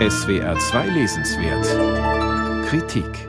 SWR 0.00 0.58
2 0.58 0.88
Lesenswert 0.88 2.66
Kritik 2.66 3.28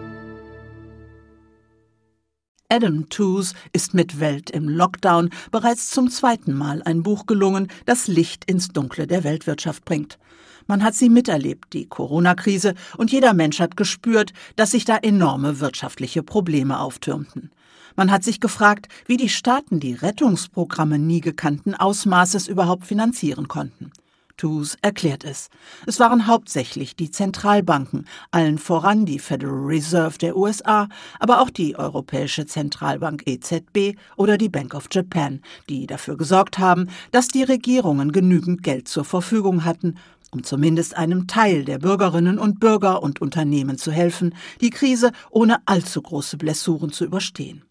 Adam 2.69 3.07
Tooze 3.09 3.53
ist 3.71 3.93
mit 3.93 4.19
Welt 4.19 4.49
im 4.49 4.67
Lockdown 4.67 5.29
bereits 5.51 5.91
zum 5.91 6.09
zweiten 6.09 6.55
Mal 6.55 6.81
ein 6.81 7.03
Buch 7.03 7.27
gelungen, 7.27 7.67
das 7.85 8.07
Licht 8.07 8.45
ins 8.45 8.69
Dunkle 8.69 9.05
der 9.05 9.23
Weltwirtschaft 9.23 9.85
bringt. 9.85 10.17
Man 10.65 10.83
hat 10.83 10.95
sie 10.95 11.09
miterlebt, 11.09 11.71
die 11.73 11.85
Corona-Krise, 11.85 12.73
und 12.97 13.11
jeder 13.11 13.35
Mensch 13.35 13.59
hat 13.59 13.77
gespürt, 13.77 14.33
dass 14.55 14.71
sich 14.71 14.85
da 14.85 14.97
enorme 14.97 15.59
wirtschaftliche 15.59 16.23
Probleme 16.23 16.79
auftürmten. 16.79 17.51
Man 17.95 18.09
hat 18.09 18.23
sich 18.23 18.39
gefragt, 18.39 18.87
wie 19.05 19.17
die 19.17 19.29
Staaten 19.29 19.79
die 19.79 19.93
Rettungsprogramme 19.93 20.97
nie 20.97 21.21
gekannten 21.21 21.75
Ausmaßes 21.75 22.47
überhaupt 22.47 22.87
finanzieren 22.87 23.47
konnten. 23.47 23.91
Tooze 24.37 24.77
erklärt 24.81 25.23
es. 25.23 25.49
Es 25.85 25.99
waren 25.99 26.27
hauptsächlich 26.27 26.95
die 26.95 27.11
Zentralbanken, 27.11 28.05
allen 28.31 28.57
voran 28.57 29.05
die 29.05 29.19
Federal 29.19 29.65
Reserve 29.65 30.17
der 30.17 30.35
USA, 30.35 30.87
aber 31.19 31.41
auch 31.41 31.49
die 31.49 31.75
Europäische 31.75 32.45
Zentralbank 32.45 33.23
EZB 33.25 33.97
oder 34.17 34.37
die 34.37 34.49
Bank 34.49 34.73
of 34.73 34.87
Japan, 34.91 35.41
die 35.69 35.87
dafür 35.87 36.17
gesorgt 36.17 36.59
haben, 36.59 36.89
dass 37.11 37.27
die 37.27 37.43
Regierungen 37.43 38.11
genügend 38.11 38.63
Geld 38.63 38.87
zur 38.87 39.05
Verfügung 39.05 39.65
hatten, 39.65 39.95
um 40.31 40.43
zumindest 40.43 40.97
einem 40.97 41.27
Teil 41.27 41.63
der 41.63 41.79
Bürgerinnen 41.79 42.39
und 42.39 42.59
Bürger 42.59 43.01
und 43.01 43.21
Unternehmen 43.21 43.77
zu 43.77 43.91
helfen, 43.91 44.35
die 44.59 44.69
Krise 44.69 45.11
ohne 45.31 45.59
allzu 45.65 46.01
große 46.01 46.37
Blessuren 46.37 46.91
zu 46.91 47.05
überstehen. 47.05 47.63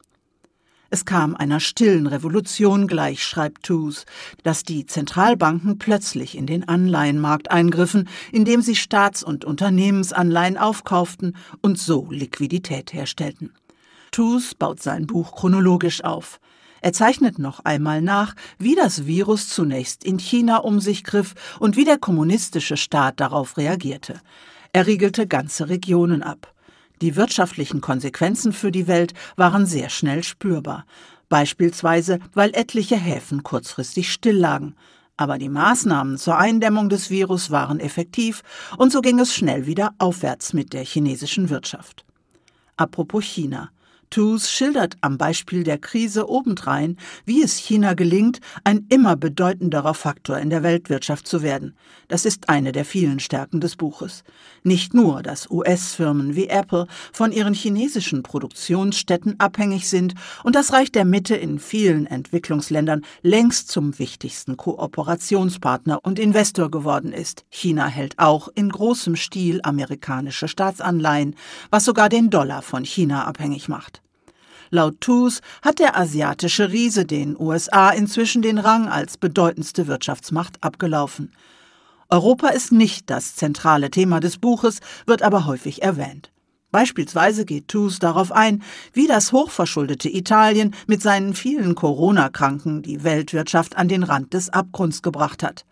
Es 0.94 1.04
kam 1.04 1.34
einer 1.34 1.58
stillen 1.58 2.06
Revolution 2.06 2.86
gleich, 2.86 3.24
schreibt 3.24 3.64
Tooze, 3.64 4.04
dass 4.44 4.62
die 4.62 4.86
Zentralbanken 4.86 5.76
plötzlich 5.76 6.38
in 6.38 6.46
den 6.46 6.68
Anleihenmarkt 6.68 7.50
eingriffen, 7.50 8.08
indem 8.30 8.62
sie 8.62 8.76
Staats- 8.76 9.24
und 9.24 9.44
Unternehmensanleihen 9.44 10.56
aufkauften 10.56 11.36
und 11.62 11.80
so 11.80 12.06
Liquidität 12.12 12.92
herstellten. 12.92 13.52
Tooze 14.12 14.54
baut 14.56 14.80
sein 14.80 15.08
Buch 15.08 15.34
chronologisch 15.34 16.04
auf. 16.04 16.38
Er 16.80 16.92
zeichnet 16.92 17.40
noch 17.40 17.64
einmal 17.64 18.00
nach, 18.00 18.36
wie 18.60 18.76
das 18.76 19.04
Virus 19.04 19.48
zunächst 19.48 20.04
in 20.04 20.20
China 20.20 20.58
um 20.58 20.78
sich 20.78 21.02
griff 21.02 21.34
und 21.58 21.76
wie 21.76 21.84
der 21.84 21.98
kommunistische 21.98 22.76
Staat 22.76 23.18
darauf 23.18 23.56
reagierte. 23.56 24.20
Er 24.72 24.86
riegelte 24.86 25.26
ganze 25.26 25.68
Regionen 25.68 26.22
ab. 26.22 26.53
Die 27.00 27.16
wirtschaftlichen 27.16 27.80
Konsequenzen 27.80 28.52
für 28.52 28.70
die 28.70 28.86
Welt 28.86 29.14
waren 29.36 29.66
sehr 29.66 29.88
schnell 29.90 30.22
spürbar, 30.22 30.86
beispielsweise 31.28 32.18
weil 32.32 32.50
etliche 32.54 32.96
Häfen 32.96 33.42
kurzfristig 33.42 34.12
stilllagen. 34.12 34.76
Aber 35.16 35.38
die 35.38 35.48
Maßnahmen 35.48 36.18
zur 36.18 36.38
Eindämmung 36.38 36.88
des 36.88 37.10
Virus 37.10 37.50
waren 37.50 37.78
effektiv 37.78 38.42
und 38.78 38.92
so 38.92 39.00
ging 39.00 39.20
es 39.20 39.34
schnell 39.34 39.66
wieder 39.66 39.94
aufwärts 39.98 40.52
mit 40.52 40.72
der 40.72 40.84
chinesischen 40.84 41.50
Wirtschaft. 41.50 42.04
Apropos 42.76 43.24
China. 43.24 43.70
Tooze 44.10 44.48
schildert 44.48 44.96
am 45.00 45.18
Beispiel 45.18 45.64
der 45.64 45.78
Krise 45.78 46.28
obendrein, 46.28 46.96
wie 47.24 47.42
es 47.42 47.56
China 47.56 47.94
gelingt, 47.94 48.40
ein 48.62 48.86
immer 48.88 49.16
bedeutenderer 49.16 49.94
Faktor 49.94 50.38
in 50.38 50.50
der 50.50 50.62
Weltwirtschaft 50.62 51.26
zu 51.26 51.42
werden. 51.42 51.74
Das 52.08 52.24
ist 52.24 52.48
eine 52.48 52.72
der 52.72 52.84
vielen 52.84 53.18
Stärken 53.18 53.60
des 53.60 53.76
Buches. 53.76 54.24
Nicht 54.62 54.94
nur, 54.94 55.22
dass 55.22 55.50
US-Firmen 55.50 56.36
wie 56.36 56.48
Apple 56.48 56.86
von 57.12 57.32
ihren 57.32 57.54
chinesischen 57.54 58.22
Produktionsstätten 58.22 59.40
abhängig 59.40 59.88
sind 59.88 60.14
und 60.42 60.54
das 60.54 60.72
Reich 60.72 60.92
der 60.92 61.04
Mitte 61.04 61.34
in 61.34 61.58
vielen 61.58 62.06
Entwicklungsländern 62.06 63.02
längst 63.22 63.68
zum 63.68 63.98
wichtigsten 63.98 64.56
Kooperationspartner 64.56 66.00
und 66.02 66.18
Investor 66.18 66.70
geworden 66.70 67.12
ist. 67.12 67.44
China 67.50 67.86
hält 67.86 68.18
auch 68.18 68.48
in 68.54 68.68
großem 68.68 69.16
Stil 69.16 69.60
amerikanische 69.62 70.48
Staatsanleihen, 70.48 71.34
was 71.70 71.84
sogar 71.84 72.08
den 72.08 72.30
Dollar 72.30 72.62
von 72.62 72.84
China 72.84 73.24
abhängig 73.24 73.68
macht. 73.68 74.03
Laut 74.74 75.00
TUS 75.00 75.40
hat 75.62 75.78
der 75.78 75.96
asiatische 75.96 76.72
Riese 76.72 77.04
den 77.04 77.38
USA 77.38 77.90
inzwischen 77.90 78.42
den 78.42 78.58
Rang 78.58 78.88
als 78.88 79.16
bedeutendste 79.16 79.86
Wirtschaftsmacht 79.86 80.64
abgelaufen. 80.64 81.30
Europa 82.08 82.48
ist 82.48 82.72
nicht 82.72 83.08
das 83.08 83.36
zentrale 83.36 83.88
Thema 83.90 84.18
des 84.18 84.38
Buches, 84.38 84.80
wird 85.06 85.22
aber 85.22 85.46
häufig 85.46 85.84
erwähnt. 85.84 86.32
Beispielsweise 86.72 87.44
geht 87.44 87.68
TUS 87.68 88.00
darauf 88.00 88.32
ein, 88.32 88.64
wie 88.92 89.06
das 89.06 89.30
hochverschuldete 89.30 90.12
Italien 90.12 90.74
mit 90.88 91.00
seinen 91.00 91.34
vielen 91.34 91.76
Corona-Kranken 91.76 92.82
die 92.82 93.04
Weltwirtschaft 93.04 93.76
an 93.76 93.86
den 93.86 94.02
Rand 94.02 94.34
des 94.34 94.50
Abgrunds 94.50 95.02
gebracht 95.02 95.44
hat. 95.44 95.64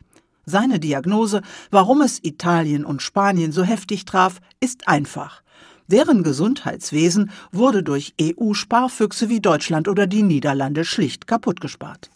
Seine 0.47 0.79
Diagnose, 0.79 1.43
warum 1.73 2.03
es 2.03 2.23
Italien 2.23 2.85
und 2.85 3.03
Spanien 3.03 3.51
so 3.51 3.65
heftig 3.65 4.05
traf, 4.05 4.39
ist 4.61 4.87
einfach. 4.87 5.43
Deren 5.89 6.23
Gesundheitswesen 6.23 7.31
wurde 7.51 7.83
durch 7.83 8.15
EU-Sparfüchse 8.21 9.29
wie 9.29 9.41
Deutschland 9.41 9.89
oder 9.89 10.07
die 10.07 10.23
Niederlande 10.23 10.85
schlicht 10.85 11.27
kaputtgespart. 11.27 12.11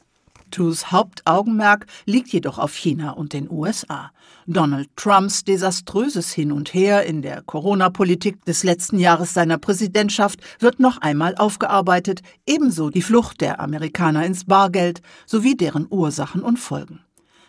Tus 0.51 0.93
Hauptaugenmerk 0.93 1.87
liegt 2.05 2.29
jedoch 2.29 2.59
auf 2.59 2.75
China 2.75 3.11
und 3.11 3.33
den 3.33 3.51
USA. 3.51 4.13
Donald 4.47 4.89
Trumps 4.97 5.43
desaströses 5.43 6.33
Hin 6.33 6.53
und 6.53 6.73
Her 6.73 7.05
in 7.05 7.21
der 7.21 7.43
Corona-Politik 7.43 8.45
des 8.45 8.63
letzten 8.63 8.99
Jahres 8.99 9.35
seiner 9.35 9.59
Präsidentschaft 9.59 10.39
wird 10.61 10.79
noch 10.79 10.99
einmal 10.99 11.35
aufgearbeitet, 11.35 12.21
ebenso 12.47 12.91
die 12.91 13.03
Flucht 13.03 13.41
der 13.41 13.61
Amerikaner 13.61 14.25
ins 14.25 14.45
Bargeld 14.45 15.03
sowie 15.27 15.57
deren 15.57 15.87
Ursachen 15.91 16.43
und 16.43 16.59
Folgen. 16.59 17.01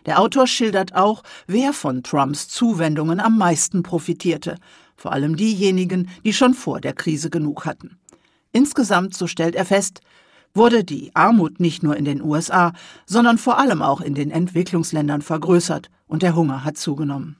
Der 0.07 0.19
Autor 0.19 0.47
schildert 0.47 0.95
auch, 0.95 1.21
wer 1.45 1.73
von 1.73 2.01
Trumps 2.01 2.47
Zuwendungen 2.47 3.19
am 3.19 3.37
meisten 3.37 3.83
profitierte, 3.83 4.55
vor 4.97 5.13
allem 5.13 5.37
diejenigen, 5.37 6.09
die 6.25 6.33
schon 6.33 6.53
vor 6.53 6.81
der 6.81 6.93
Krise 6.93 7.29
genug 7.29 7.65
hatten. 7.65 7.97
Insgesamt, 8.51 9.15
so 9.15 9.27
stellt 9.27 9.55
er 9.55 9.65
fest, 9.65 10.01
wurde 10.53 10.83
die 10.83 11.15
Armut 11.15 11.59
nicht 11.59 11.83
nur 11.83 11.95
in 11.95 12.03
den 12.03 12.21
USA, 12.21 12.73
sondern 13.05 13.37
vor 13.37 13.59
allem 13.59 13.81
auch 13.81 14.01
in 14.01 14.15
den 14.15 14.31
Entwicklungsländern 14.31 15.21
vergrößert 15.21 15.89
und 16.07 16.23
der 16.23 16.35
Hunger 16.35 16.65
hat 16.65 16.77
zugenommen. 16.77 17.37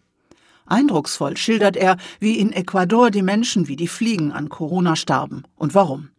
Eindrucksvoll 0.67 1.35
schildert 1.35 1.78
er, 1.78 1.97
wie 2.19 2.38
in 2.38 2.51
Ecuador 2.51 3.09
die 3.09 3.23
Menschen 3.23 3.67
wie 3.67 3.78
die 3.78 3.88
Fliegen 3.88 4.31
an 4.31 4.50
Corona 4.50 4.96
starben 4.96 5.44
und 5.56 5.73
warum. 5.73 6.09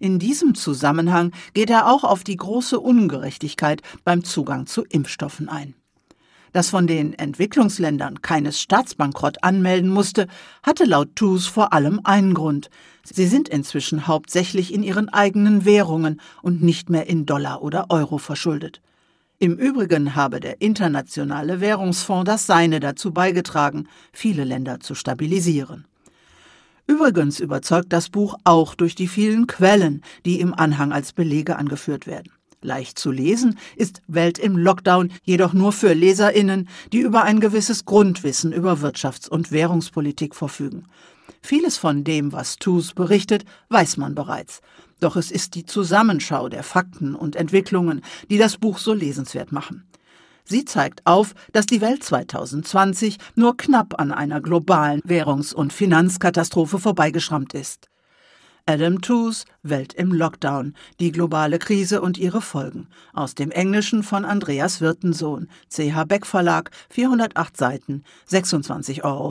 In 0.00 0.18
diesem 0.18 0.54
Zusammenhang 0.54 1.32
geht 1.52 1.70
er 1.70 1.86
auch 1.86 2.04
auf 2.04 2.24
die 2.24 2.36
große 2.36 2.80
Ungerechtigkeit 2.80 3.82
beim 4.02 4.24
Zugang 4.24 4.66
zu 4.66 4.82
Impfstoffen 4.84 5.50
ein 5.50 5.74
das 6.52 6.70
von 6.70 6.86
den 6.86 7.14
Entwicklungsländern 7.14 8.22
keines 8.22 8.60
Staatsbankrott 8.60 9.42
anmelden 9.42 9.90
musste, 9.90 10.26
hatte 10.62 10.84
laut 10.84 11.16
TUS 11.16 11.46
vor 11.46 11.72
allem 11.72 12.00
einen 12.04 12.34
Grund. 12.34 12.70
Sie 13.04 13.26
sind 13.26 13.48
inzwischen 13.48 14.06
hauptsächlich 14.06 14.72
in 14.72 14.82
ihren 14.82 15.08
eigenen 15.08 15.64
Währungen 15.64 16.20
und 16.42 16.62
nicht 16.62 16.90
mehr 16.90 17.06
in 17.08 17.26
Dollar 17.26 17.62
oder 17.62 17.86
Euro 17.90 18.18
verschuldet. 18.18 18.80
Im 19.38 19.56
Übrigen 19.56 20.14
habe 20.14 20.38
der 20.38 20.60
Internationale 20.60 21.60
Währungsfonds 21.60 22.26
das 22.26 22.46
Seine 22.46 22.78
dazu 22.78 23.12
beigetragen, 23.12 23.88
viele 24.12 24.44
Länder 24.44 24.80
zu 24.80 24.94
stabilisieren. 24.94 25.86
Übrigens 26.86 27.40
überzeugt 27.40 27.92
das 27.92 28.10
Buch 28.10 28.34
auch 28.44 28.74
durch 28.74 28.94
die 28.94 29.08
vielen 29.08 29.46
Quellen, 29.46 30.02
die 30.26 30.40
im 30.40 30.52
Anhang 30.52 30.92
als 30.92 31.12
Belege 31.12 31.56
angeführt 31.56 32.06
werden. 32.06 32.32
Leicht 32.62 32.98
zu 32.98 33.10
lesen 33.10 33.58
ist 33.76 34.02
Welt 34.06 34.38
im 34.38 34.56
Lockdown 34.56 35.10
jedoch 35.22 35.52
nur 35.54 35.72
für 35.72 35.94
Leserinnen, 35.94 36.68
die 36.92 36.98
über 36.98 37.22
ein 37.22 37.40
gewisses 37.40 37.86
Grundwissen 37.86 38.52
über 38.52 38.74
Wirtschafts- 38.74 39.28
und 39.28 39.50
Währungspolitik 39.50 40.34
verfügen. 40.34 40.84
Vieles 41.40 41.78
von 41.78 42.04
dem, 42.04 42.32
was 42.32 42.56
TUS 42.56 42.92
berichtet, 42.92 43.44
weiß 43.70 43.96
man 43.96 44.14
bereits. 44.14 44.60
Doch 45.00 45.16
es 45.16 45.30
ist 45.30 45.54
die 45.54 45.64
Zusammenschau 45.64 46.48
der 46.48 46.62
Fakten 46.62 47.14
und 47.14 47.34
Entwicklungen, 47.34 48.02
die 48.28 48.36
das 48.36 48.58
Buch 48.58 48.78
so 48.78 48.92
lesenswert 48.92 49.52
machen. 49.52 49.84
Sie 50.44 50.64
zeigt 50.64 51.06
auf, 51.06 51.34
dass 51.52 51.64
die 51.64 51.80
Welt 51.80 52.02
2020 52.02 53.18
nur 53.36 53.56
knapp 53.56 54.00
an 54.00 54.12
einer 54.12 54.40
globalen 54.40 55.00
Währungs- 55.02 55.54
und 55.54 55.72
Finanzkatastrophe 55.72 56.78
vorbeigeschrammt 56.78 57.54
ist. 57.54 57.89
Adam 58.66 59.00
Tooze 59.00 59.44
Welt 59.62 59.92
im 59.94 60.12
Lockdown, 60.12 60.74
die 61.00 61.12
globale 61.12 61.58
Krise 61.58 62.00
und 62.00 62.18
ihre 62.18 62.40
Folgen. 62.40 62.88
Aus 63.12 63.34
dem 63.34 63.50
Englischen 63.50 64.02
von 64.02 64.24
Andreas 64.24 64.80
Wirtensohn, 64.80 65.48
CH 65.68 66.04
Beck 66.06 66.26
Verlag, 66.26 66.70
408 66.90 67.56
Seiten, 67.56 68.04
26,95 68.28 69.04
Euro. 69.04 69.30